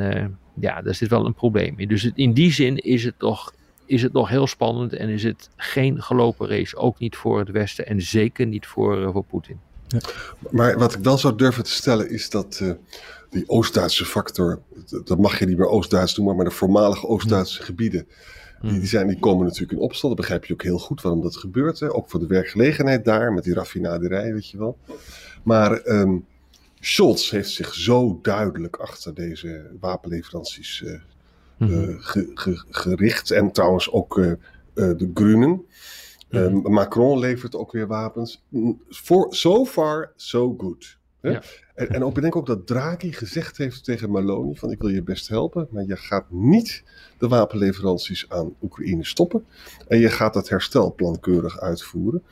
ja, 0.60 0.82
daar 0.82 0.94
zit 0.94 1.08
wel 1.08 1.26
een 1.26 1.34
probleem 1.34 1.74
in. 1.76 1.88
Dus 1.88 2.10
in 2.14 2.32
die 2.32 2.52
zin 2.52 2.76
is 2.76 3.04
het 3.04 3.18
toch 3.18 3.54
is 3.86 4.02
het 4.02 4.12
nog 4.12 4.28
heel 4.28 4.46
spannend 4.46 4.92
en 4.92 5.08
is 5.08 5.22
het 5.22 5.50
geen 5.56 6.02
gelopen 6.02 6.48
race. 6.48 6.76
Ook 6.76 6.98
niet 6.98 7.16
voor 7.16 7.38
het 7.38 7.50
Westen 7.50 7.86
en 7.86 8.02
zeker 8.02 8.46
niet 8.46 8.66
voor, 8.66 9.12
voor 9.12 9.24
Poetin. 9.24 9.60
Ja. 9.88 9.98
Maar 10.50 10.78
wat 10.78 10.94
ik 10.94 11.02
wel 11.02 11.18
zou 11.18 11.36
durven 11.36 11.64
te 11.64 11.70
stellen 11.70 12.10
is 12.10 12.30
dat 12.30 12.76
die 13.36 13.48
Oost-Duitse 13.48 14.04
factor, 14.04 14.62
dat 15.04 15.18
mag 15.18 15.38
je 15.38 15.46
niet 15.46 15.58
meer 15.58 15.68
Oost-Duits 15.68 16.16
noemen, 16.16 16.36
maar 16.36 16.44
de 16.44 16.50
voormalige 16.50 17.06
Oost-Duitse 17.06 17.62
gebieden, 17.62 18.06
die, 18.60 18.78
die, 18.78 18.86
zijn, 18.86 19.06
die 19.06 19.18
komen 19.18 19.44
natuurlijk 19.44 19.72
in 19.72 19.84
opstand. 19.84 20.16
Dat 20.16 20.20
begrijp 20.20 20.44
je 20.44 20.52
ook 20.52 20.62
heel 20.62 20.78
goed 20.78 21.02
waarom 21.02 21.22
dat 21.22 21.36
gebeurt. 21.36 21.80
Hè? 21.80 21.94
Ook 21.94 22.10
voor 22.10 22.20
de 22.20 22.26
werkgelegenheid 22.26 23.04
daar, 23.04 23.32
met 23.32 23.44
die 23.44 23.54
raffinaderij, 23.54 24.32
weet 24.32 24.48
je 24.48 24.58
wel. 24.58 24.78
Maar 25.42 25.86
um, 25.86 26.26
Scholz 26.80 27.30
heeft 27.30 27.50
zich 27.50 27.74
zo 27.74 28.18
duidelijk 28.22 28.76
achter 28.76 29.14
deze 29.14 29.70
wapenleveranties 29.80 30.84
uh, 30.84 31.00
uh, 31.58 31.96
gericht. 32.70 33.30
En 33.30 33.52
trouwens 33.52 33.90
ook 33.90 34.18
uh, 34.18 34.32
de 34.74 35.10
Groenen. 35.14 35.48
Mm 35.50 35.64
Macron 36.62 37.18
levert 37.18 37.56
ook 37.56 37.72
weer 37.72 37.86
wapens. 37.86 38.42
For, 38.88 39.26
so 39.30 39.64
far, 39.64 40.12
so 40.16 40.54
good. 40.58 40.98
Ja. 41.32 41.42
En, 41.74 41.88
en 41.88 42.04
ook, 42.04 42.16
ik 42.16 42.22
denk 42.22 42.36
ook 42.36 42.46
dat 42.46 42.66
Draghi 42.66 43.12
gezegd 43.12 43.56
heeft 43.56 43.84
tegen 43.84 44.10
Maloney 44.10 44.54
van 44.54 44.70
ik 44.70 44.80
wil 44.80 44.90
je 44.90 45.02
best 45.02 45.28
helpen, 45.28 45.68
maar 45.70 45.84
je 45.84 45.96
gaat 45.96 46.24
niet 46.30 46.84
de 47.18 47.28
wapenleveranties 47.28 48.26
aan 48.28 48.54
Oekraïne 48.62 49.04
stoppen. 49.04 49.44
En 49.88 49.98
je 49.98 50.08
gaat 50.08 50.34
dat 50.34 50.48
herstelplan 50.48 51.20
keurig 51.20 51.60
uitvoeren. 51.60 52.22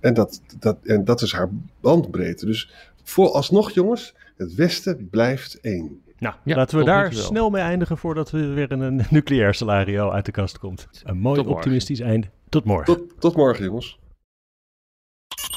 En 0.00 0.14
dat, 0.14 0.40
dat, 0.58 0.78
en 0.82 1.04
dat 1.04 1.22
is 1.22 1.32
haar 1.32 1.48
bandbreedte. 1.80 2.46
Dus 2.46 2.70
vooralsnog 3.02 3.70
jongens, 3.70 4.14
het 4.36 4.54
Westen 4.54 5.08
blijft 5.10 5.60
één. 5.60 6.02
Nou, 6.18 6.34
laten 6.44 6.78
we 6.78 6.84
daar 6.84 7.12
snel 7.12 7.50
mee 7.50 7.62
eindigen 7.62 7.98
voordat 7.98 8.30
we 8.30 8.46
weer 8.46 8.72
een 8.72 9.02
nucleair 9.10 9.54
salario 9.54 10.10
uit 10.10 10.24
de 10.24 10.32
kast 10.32 10.58
komt. 10.58 10.88
Een 11.04 11.18
mooi 11.18 11.40
optimistisch 11.40 12.00
einde. 12.00 12.26
Tot 12.48 12.64
morgen. 12.64 12.84
Tot, 12.84 13.20
tot 13.20 13.36
morgen 13.36 13.64
jongens. 13.64 13.98